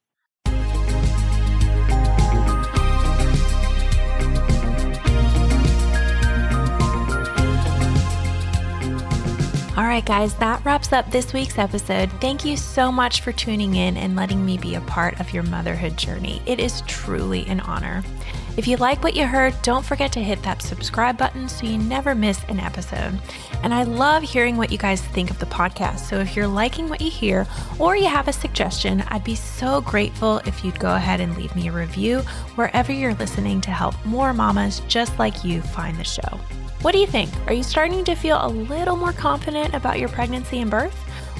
[9.76, 12.10] All right, guys, that wraps up this week's episode.
[12.20, 15.42] Thank you so much for tuning in and letting me be a part of your
[15.44, 16.42] motherhood journey.
[16.44, 18.04] It is truly an honor.
[18.56, 21.78] If you like what you heard, don't forget to hit that subscribe button so you
[21.78, 23.18] never miss an episode.
[23.62, 26.00] And I love hearing what you guys think of the podcast.
[26.00, 27.46] So if you're liking what you hear
[27.78, 31.54] or you have a suggestion, I'd be so grateful if you'd go ahead and leave
[31.54, 32.18] me a review
[32.56, 36.40] wherever you're listening to help more mamas just like you find the show.
[36.82, 37.30] What do you think?
[37.46, 40.98] Are you starting to feel a little more confident about your pregnancy and birth?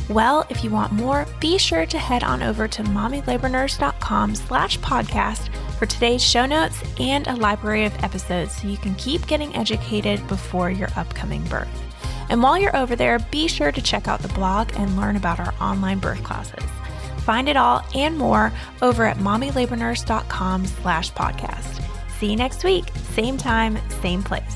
[0.08, 5.48] Well, if you want more, be sure to head on over to mommylabornurse.com slash podcast
[5.80, 10.24] for today's show notes and a library of episodes so you can keep getting educated
[10.28, 11.70] before your upcoming birth.
[12.28, 15.40] And while you're over there, be sure to check out the blog and learn about
[15.40, 16.68] our online birth classes.
[17.20, 18.52] Find it all and more
[18.82, 21.82] over at mommylabornurse.com slash podcast.
[22.18, 24.54] See you next week, same time, same place.